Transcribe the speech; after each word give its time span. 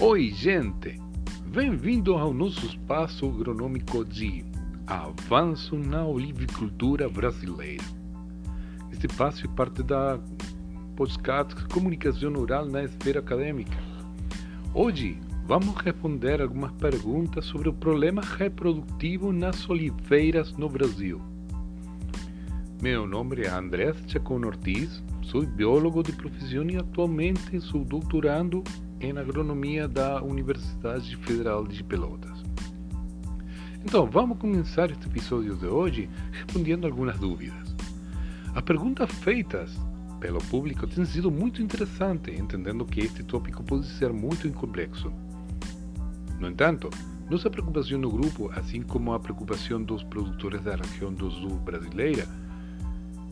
Oi, 0.00 0.30
gente! 0.30 0.96
Bem-vindo 1.52 2.14
ao 2.14 2.32
nosso 2.32 2.64
espaço 2.64 3.26
agronômico 3.26 4.04
de 4.04 4.44
Avanço 4.86 5.76
na 5.76 6.06
Olivicultura 6.06 7.08
Brasileira. 7.08 7.82
Este 8.92 9.08
espaço 9.08 9.44
é 9.44 9.48
parte 9.56 9.82
da 9.82 10.20
podcast 10.94 11.66
Comunicação 11.66 12.32
Oral 12.34 12.66
na 12.66 12.84
Esfera 12.84 13.18
Acadêmica. 13.18 13.76
Hoje 14.72 15.18
vamos 15.48 15.74
responder 15.74 16.40
algumas 16.40 16.70
perguntas 16.74 17.46
sobre 17.46 17.68
o 17.68 17.74
problema 17.74 18.22
reprodutivo 18.22 19.32
nas 19.32 19.68
oliveiras 19.68 20.52
no 20.52 20.68
Brasil. 20.68 21.20
Meu 22.80 23.04
nome 23.04 23.42
é 23.42 23.48
Andrés 23.48 23.96
Chacon 24.06 24.46
Ortiz, 24.46 25.02
sou 25.22 25.44
biólogo 25.44 26.04
de 26.04 26.12
profissão 26.12 26.70
e 26.70 26.76
atualmente 26.76 27.60
sou 27.60 27.84
doutorando 27.84 28.62
em 29.00 29.16
agronomia 29.16 29.86
da 29.86 30.22
Universidade 30.22 31.16
Federal 31.18 31.66
de 31.66 31.84
Pelotas. 31.84 32.42
Então, 33.84 34.06
vamos 34.06 34.38
começar 34.38 34.90
este 34.90 35.06
episódio 35.06 35.56
de 35.56 35.66
hoje 35.66 36.10
respondendo 36.32 36.86
algumas 36.86 37.18
dúvidas. 37.18 37.76
As 38.54 38.62
perguntas 38.62 39.10
feitas 39.22 39.78
pelo 40.18 40.38
público 40.44 40.86
têm 40.86 41.04
sido 41.04 41.30
muito 41.30 41.62
interessantes, 41.62 42.36
entendendo 42.36 42.84
que 42.84 43.00
este 43.00 43.22
tópico 43.22 43.62
pode 43.62 43.86
ser 43.86 44.12
muito 44.12 44.50
complexo. 44.50 45.12
No 46.40 46.48
entanto, 46.48 46.90
nossa 47.30 47.48
preocupação 47.48 47.98
no 47.98 48.10
grupo, 48.10 48.50
assim 48.56 48.82
como 48.82 49.12
a 49.12 49.20
preocupação 49.20 49.80
dos 49.80 50.02
produtores 50.02 50.62
da 50.62 50.74
região 50.74 51.12
do 51.12 51.30
sul 51.30 51.56
brasileira, 51.58 52.26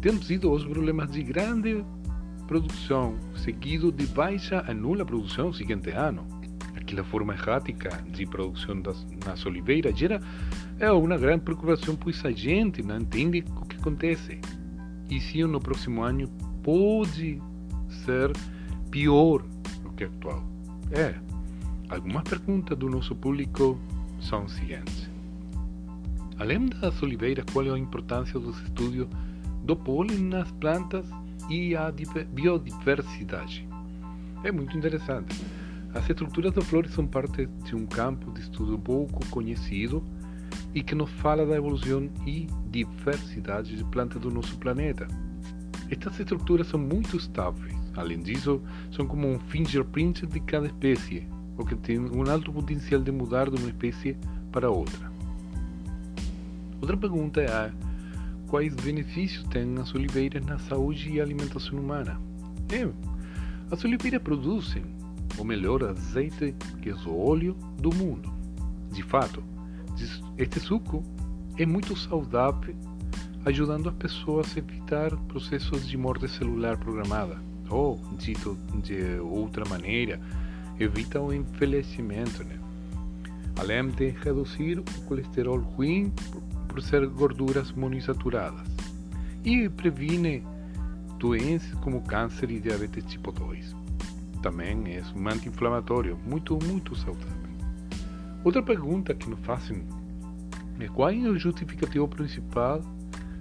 tem 0.00 0.20
sido 0.22 0.50
os 0.50 0.64
problemas 0.64 1.10
de 1.12 1.22
grande 1.22 1.84
seguido 3.36 3.90
de 3.90 4.06
baixa 4.06 4.64
a 4.66 4.74
nula 4.74 5.04
produção 5.04 5.48
no 5.48 5.54
seguinte 5.54 5.90
ano. 5.90 6.26
Aquela 6.74 7.04
forma 7.04 7.32
errática 7.34 8.02
de 8.10 8.26
produção 8.26 8.80
das, 8.80 9.06
nas 9.24 9.44
oliveiras 9.46 9.96
gera 9.96 10.20
é 10.78 10.90
uma 10.90 11.16
grande 11.16 11.44
preocupação, 11.44 11.94
pois 11.96 12.24
a 12.24 12.30
gente 12.30 12.82
não 12.82 12.98
entende 12.98 13.44
o 13.56 13.64
que 13.64 13.76
acontece. 13.76 14.40
E 15.08 15.20
se 15.20 15.44
no 15.44 15.60
próximo 15.60 16.02
ano 16.02 16.28
pode 16.62 17.40
ser 18.04 18.32
pior 18.90 19.42
do 19.82 19.90
que 19.92 20.04
atual. 20.04 20.42
É, 20.90 21.14
algumas 21.88 22.24
perguntas 22.24 22.76
do 22.76 22.88
nosso 22.88 23.14
público 23.14 23.78
são 24.20 24.44
as 24.44 24.52
seguintes. 24.52 25.10
Além 26.38 26.66
das 26.66 27.02
oliveiras, 27.02 27.44
qual 27.52 27.64
é 27.66 27.70
a 27.70 27.78
importância 27.78 28.38
dos 28.38 28.60
estudos 28.62 29.06
do 29.64 29.76
pólen 29.76 30.18
nas 30.18 30.50
plantas 30.52 31.06
e 31.52 31.76
a 31.76 31.92
biodiversidade. 32.30 33.68
É 34.42 34.50
muito 34.50 34.76
interessante. 34.76 35.44
As 35.92 36.08
estruturas 36.08 36.54
das 36.54 36.64
flores 36.64 36.92
são 36.92 37.06
parte 37.06 37.46
de 37.64 37.76
um 37.76 37.84
campo 37.84 38.32
de 38.32 38.40
estudo 38.40 38.78
pouco 38.78 39.24
conhecido 39.26 40.02
e 40.74 40.82
que 40.82 40.94
nos 40.94 41.10
fala 41.10 41.44
da 41.44 41.54
evolução 41.54 42.08
e 42.26 42.48
diversidade 42.70 43.76
de 43.76 43.84
plantas 43.84 44.20
do 44.22 44.30
nosso 44.30 44.56
planeta. 44.56 45.06
Estas 45.90 46.18
estruturas 46.18 46.68
são 46.68 46.80
muito 46.80 47.18
estáveis. 47.18 47.76
Além 47.94 48.20
disso, 48.20 48.62
são 48.90 49.06
como 49.06 49.28
um 49.28 49.38
fingerprint 49.38 50.26
de 50.26 50.40
cada 50.40 50.66
espécie, 50.66 51.28
o 51.58 51.66
que 51.66 51.76
tem 51.76 51.98
um 51.98 52.30
alto 52.30 52.50
potencial 52.50 53.02
de 53.02 53.12
mudar 53.12 53.50
de 53.50 53.60
uma 53.60 53.68
espécie 53.68 54.16
para 54.50 54.70
outra. 54.70 55.12
Outra 56.80 56.96
pergunta 56.96 57.42
é 57.42 57.70
quais 58.52 58.74
benefícios 58.74 59.44
têm 59.44 59.78
as 59.78 59.94
oliveiras 59.94 60.44
na 60.44 60.58
saúde 60.58 61.08
e 61.08 61.18
alimentação 61.18 61.78
humana. 61.78 62.20
É, 62.70 62.86
as 63.70 63.82
oliveiras 63.82 64.20
produzem 64.20 64.84
o 65.38 65.42
melhor 65.42 65.82
azeite, 65.82 66.54
que 66.82 66.90
é 66.90 66.94
o 66.94 67.18
óleo 67.18 67.56
do 67.78 67.90
mundo. 67.94 68.30
De 68.92 69.02
fato, 69.02 69.42
este 70.36 70.60
suco 70.60 71.02
é 71.56 71.64
muito 71.64 71.96
saudável, 71.96 72.76
ajudando 73.46 73.88
as 73.88 73.94
pessoas 73.94 74.54
a 74.54 74.58
evitar 74.58 75.16
processos 75.28 75.88
de 75.88 75.96
morte 75.96 76.28
celular 76.28 76.76
programada. 76.76 77.40
Ou, 77.70 77.98
dito 78.18 78.58
de 78.82 79.18
outra 79.18 79.64
maneira, 79.64 80.20
evita 80.78 81.18
o 81.18 81.32
envelhecimento. 81.32 82.44
Né? 82.44 82.58
Além 83.58 83.88
de 83.88 84.10
reduzir 84.10 84.78
o 84.78 84.84
colesterol 85.06 85.58
ruim 85.58 86.12
por 86.72 86.80
ser 86.80 87.06
gorduras 87.06 87.70
monoinsaturadas 87.72 88.66
e 89.44 89.68
previne 89.68 90.42
doenças 91.18 91.74
como 91.80 92.00
câncer 92.00 92.50
e 92.50 92.58
diabetes 92.60 93.04
tipo 93.04 93.30
2. 93.30 93.76
Também 94.40 94.94
é 94.94 95.02
um 95.14 95.28
anti-inflamatório 95.28 96.18
muito, 96.24 96.58
muito 96.64 96.96
saudável. 96.96 97.42
Outra 98.42 98.62
pergunta 98.62 99.14
que 99.14 99.28
nos 99.28 99.38
fazem 99.40 99.86
é 100.80 100.88
qual 100.88 101.10
é 101.10 101.28
o 101.28 101.38
justificativo 101.38 102.08
principal 102.08 102.80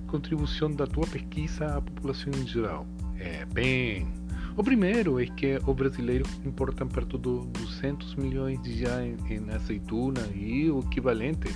contribuição 0.08 0.70
da 0.70 0.86
tua 0.86 1.08
pesquisa 1.08 1.78
à 1.78 1.82
população 1.82 2.34
em 2.34 2.46
geral? 2.46 2.86
É, 3.18 3.46
bem, 3.46 4.12
o 4.58 4.64
primeiro 4.64 5.22
é 5.22 5.26
que 5.26 5.58
o 5.66 5.74
brasileiro 5.74 6.26
importa 6.44 6.86
perto 6.86 7.18
de 7.18 7.48
200 7.62 8.16
milhões 8.16 8.62
de 8.62 8.80
já 8.80 9.02
em, 9.02 9.16
em 9.30 9.50
azeitona 9.52 10.28
e 10.36 10.70
o 10.70 10.80
equivalente 10.80 11.48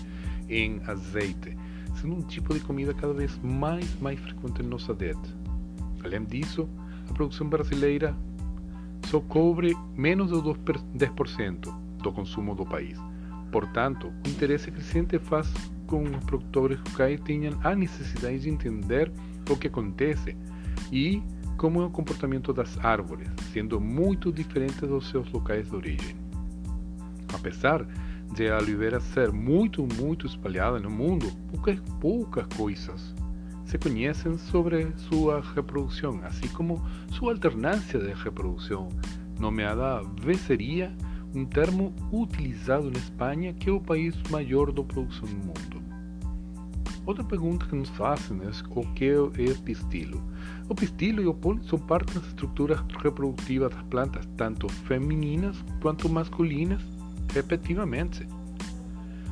em 0.50 0.82
azeite 0.86 1.58
sendo 1.96 2.16
um 2.16 2.22
tipo 2.22 2.54
de 2.54 2.60
comida 2.60 2.94
cada 2.94 3.14
vez 3.14 3.40
mais 3.44 4.00
mais 4.00 4.20
frequente 4.20 4.62
em 4.62 4.68
nossa 4.68 4.94
dieta. 4.94 5.30
Além 6.04 6.24
disso, 6.24 6.70
a 7.10 7.14
produção 7.14 7.48
brasileira 7.48 8.16
só 9.08 9.20
cobre 9.20 9.76
menos 9.96 10.30
de 10.30 10.38
10% 10.38 11.74
do 12.02 12.12
consumo 12.12 12.56
do 12.56 12.66
país. 12.66 13.00
Portanto, 13.52 14.12
o 14.26 14.30
interesse 14.30 14.72
crescente 14.72 15.18
faz 15.20 15.52
com 15.88 16.04
que 16.04 16.18
os 16.18 16.26
produtores 16.26 16.80
locais 16.80 17.20
tenham 17.22 17.58
a 17.64 17.76
necessidade 17.76 18.40
de 18.40 18.50
entender 18.50 19.12
o 19.50 19.56
que 19.56 19.68
acontece 19.68 20.36
e 20.92 21.22
como 21.58 21.82
é 21.82 21.86
o 21.86 21.90
comportamento 21.90 22.52
das 22.52 22.78
árvores, 22.84 23.30
sendo 23.54 23.80
muito 23.80 24.32
diferente 24.32 24.86
dos 24.86 25.10
seus 25.10 25.32
locais 25.32 25.70
de 25.70 25.76
origem. 25.76 26.16
Apesar 27.34 27.88
de 28.34 28.50
a 28.50 28.58
oliveira 28.58 29.00
ser 29.00 29.32
muito, 29.32 29.88
muito 30.00 30.26
espalhada 30.26 30.80
no 30.80 30.90
mundo, 30.90 31.32
poucas, 31.52 31.80
poucas 32.00 32.46
coisas 32.56 33.16
se 33.66 33.80
conhecem 33.80 34.38
sobre 34.38 34.88
sua 34.96 35.42
reprodução, 35.42 36.22
assim 36.24 36.48
como 36.50 36.82
sua 37.12 37.34
alternância 37.34 38.00
de 38.00 38.14
reprodução, 38.14 38.90
nomeada 39.40 40.02
veceria, 40.22 40.96
um 41.34 41.46
termo 41.46 41.94
utilizado 42.12 42.90
na 42.90 42.98
Espanha, 42.98 43.54
que 43.54 43.70
é 43.70 43.74
o 43.74 43.82
país 43.82 44.16
maior 44.30 44.72
da 44.72 44.84
produção 44.84 45.28
no 45.28 45.46
mundo. 45.46 45.84
Outra 47.06 47.24
pergunta 47.24 47.66
que 47.66 47.76
nos 47.76 47.90
fazem 47.90 48.40
é 48.42 48.80
o 48.80 48.94
que 48.94 49.06
é 49.06 49.54
pistilo. 49.64 50.24
O 50.70 50.74
pistilo 50.74 51.22
e 51.22 51.28
o 51.28 51.34
pólen 51.34 51.62
são 51.64 51.78
parte 51.78 52.14
das 52.16 52.26
estruturas 52.28 52.80
reprodutivas 53.00 53.72
das 53.72 53.84
plantas, 53.84 54.26
tanto 54.38 54.68
femininas 54.70 55.64
quanto 55.82 56.10
masculinas, 56.10 56.82
respectivamente. 57.36 58.26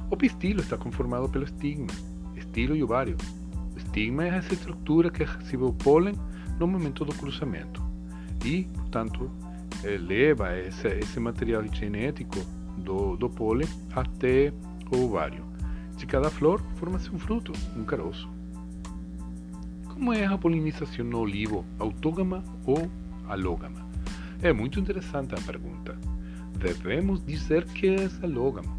O 0.09 0.17
pistilo 0.17 0.59
está 0.59 0.77
conformado 0.77 1.29
pelo 1.29 1.45
estigma, 1.45 1.87
estilo 2.35 2.75
e 2.75 2.83
ovário. 2.83 3.17
O 3.73 3.77
estigma 3.77 4.25
é 4.25 4.27
essa 4.27 4.53
estrutura 4.53 5.09
que 5.09 5.23
recebe 5.23 5.63
o 5.63 5.73
pólen 5.73 6.15
no 6.59 6.67
momento 6.67 7.05
do 7.05 7.15
cruzamento 7.15 7.81
e, 8.45 8.65
portanto, 8.65 9.31
leva 10.01 10.57
esse, 10.59 10.87
esse 10.87 11.19
material 11.19 11.63
genético 11.71 12.39
do, 12.77 13.15
do 13.15 13.29
pólen 13.29 13.67
até 13.95 14.53
o 14.91 15.05
ovário. 15.05 15.43
De 15.97 16.05
cada 16.05 16.29
flor 16.29 16.61
forma-se 16.75 17.09
um 17.09 17.17
fruto, 17.17 17.53
um 17.75 17.83
caroço. 17.83 18.29
Como 19.87 20.11
é 20.11 20.25
a 20.25 20.37
polinização 20.37 21.05
no 21.05 21.19
olivo, 21.19 21.65
autógama 21.79 22.43
ou 22.65 22.89
alógama? 23.27 23.87
É 24.41 24.51
muito 24.51 24.79
interessante 24.79 25.33
a 25.33 25.41
pergunta 25.41 25.97
devemos 26.63 27.23
dizer 27.25 27.65
que 27.65 27.87
é 27.87 28.09
alógamo, 28.21 28.73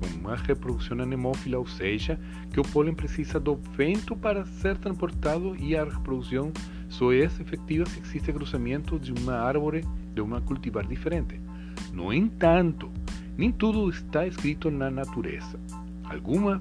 com 0.00 0.06
uma 0.18 0.34
reprodução 0.34 1.00
anemófila, 1.00 1.58
ou 1.58 1.68
seja, 1.68 2.18
que 2.52 2.58
o 2.58 2.64
pólen 2.64 2.94
precisa 2.94 3.38
do 3.38 3.54
vento 3.76 4.16
para 4.16 4.44
ser 4.44 4.76
transportado 4.76 5.54
e 5.56 5.76
a 5.76 5.84
reprodução 5.84 6.52
só 6.88 7.12
é 7.12 7.18
efetiva 7.18 7.86
se 7.86 8.00
existe 8.00 8.32
cruzamento 8.32 8.98
de 8.98 9.12
uma 9.12 9.34
árvore 9.34 9.84
de 10.14 10.20
uma 10.20 10.40
cultivar 10.40 10.84
diferente. 10.84 11.40
No 11.92 12.12
entanto, 12.12 12.90
nem 13.36 13.52
tudo 13.52 13.88
está 13.88 14.26
escrito 14.26 14.68
na 14.68 14.90
natureza. 14.90 15.60
Algumas 16.04 16.60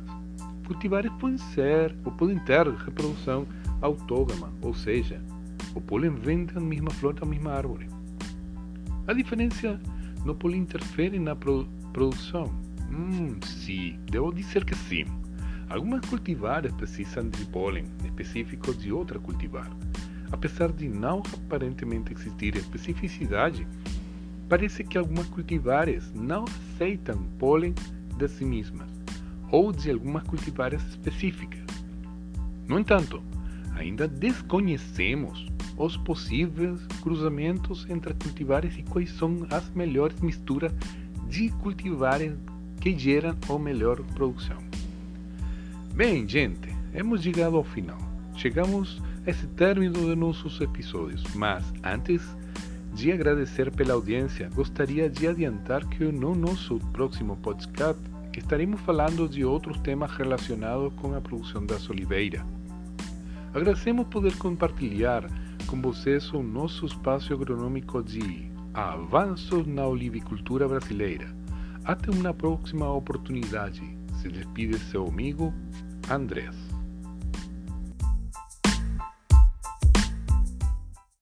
cultivares 0.65 1.11
podem 1.19 1.37
ser 1.37 1.95
ou 2.05 2.11
podem 2.11 2.37
ter 2.39 2.67
reprodução 2.67 3.47
autógama, 3.81 4.51
ou 4.61 4.75
seja, 4.75 5.19
o 5.73 5.81
pólen 5.81 6.11
vem 6.11 6.45
da 6.45 6.59
mesma 6.59 6.91
flor 6.91 7.13
da 7.13 7.25
mesma 7.25 7.53
árvore. 7.53 7.87
A 9.07 9.13
diferença 9.13 9.79
no 9.79 9.96
pólen 10.35 10.61
interfere 10.61 11.19
na 11.19 11.35
pro 11.35 11.67
produção? 11.93 12.45
Hum, 12.91 13.39
sim, 13.43 13.99
devo 14.09 14.33
dizer 14.33 14.63
que 14.63 14.75
sim. 14.75 15.05
Algumas 15.69 16.05
cultivares 16.05 16.71
precisam 16.73 17.29
de 17.29 17.45
pólen 17.45 17.85
específico 18.05 18.73
de 18.73 18.91
outra 18.91 19.19
cultivar. 19.19 19.69
Apesar 20.31 20.71
de 20.71 20.87
não 20.87 21.21
aparentemente 21.33 22.13
existir 22.13 22.55
especificidade, 22.55 23.67
parece 24.47 24.83
que 24.83 24.97
algumas 24.97 25.27
cultivares 25.27 26.11
não 26.13 26.45
aceitam 26.45 27.23
pólen 27.37 27.73
de 28.17 28.27
si 28.27 28.45
mesmas 28.45 28.87
ou 29.51 29.71
de 29.71 29.91
algumas 29.91 30.23
cultivares 30.23 30.85
específicas. 30.87 31.61
No 32.67 32.79
entanto, 32.79 33.21
ainda 33.75 34.07
desconhecemos 34.07 35.47
os 35.77 35.95
possíveis 35.95 36.79
cruzamentos 37.01 37.85
entre 37.89 38.13
cultivares 38.15 38.77
e 38.77 38.83
quais 38.83 39.11
são 39.11 39.45
as 39.49 39.69
melhores 39.69 40.19
misturas 40.19 40.73
de 41.29 41.49
cultivares 41.61 42.33
que 42.81 42.97
geram 42.97 43.35
a 43.49 43.59
melhor 43.59 44.01
produção. 44.15 44.57
Bem, 45.93 46.27
gente, 46.27 46.69
hemos 46.93 47.21
chegado 47.21 47.57
ao 47.57 47.63
final. 47.63 47.97
Chegamos 48.35 49.01
a 49.25 49.29
esse 49.29 49.47
término 49.47 49.93
de 49.93 50.15
nossos 50.15 50.59
episódios, 50.61 51.23
mas 51.35 51.63
antes 51.83 52.21
de 52.93 53.11
agradecer 53.11 53.71
pela 53.71 53.93
audiência, 53.93 54.49
gostaria 54.55 55.09
de 55.09 55.27
adiantar 55.27 55.87
que 55.87 56.03
no 56.03 56.33
nosso 56.33 56.79
próximo 56.91 57.35
podcast 57.37 58.01
estaremos 58.37 58.79
falando 58.81 59.27
de 59.27 59.43
outros 59.43 59.79
temas 59.79 60.11
relacionados 60.11 60.93
com 60.95 61.15
a 61.15 61.21
produção 61.21 61.65
das 61.65 61.89
oliveiras. 61.89 62.41
Agradecemos 63.53 64.07
poder 64.07 64.37
compartilhar 64.37 65.27
com 65.67 65.81
vocês 65.81 66.31
o 66.31 66.41
nosso 66.41 66.85
espaço 66.85 67.33
agronômico 67.33 68.01
de 68.01 68.49
avanços 68.73 69.67
na 69.67 69.85
olivicultura 69.85 70.67
brasileira. 70.67 71.35
Até 71.83 72.09
uma 72.09 72.33
próxima 72.33 72.89
oportunidade. 72.91 73.81
Se 74.21 74.29
despide 74.29 74.79
seu 74.79 75.05
amigo 75.07 75.53
Andrés. 76.09 76.66